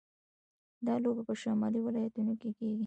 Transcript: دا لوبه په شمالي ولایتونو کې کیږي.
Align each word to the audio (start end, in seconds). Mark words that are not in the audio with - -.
دا 0.85 0.95
لوبه 1.03 1.21
په 1.27 1.33
شمالي 1.41 1.79
ولایتونو 1.83 2.33
کې 2.41 2.49
کیږي. 2.57 2.79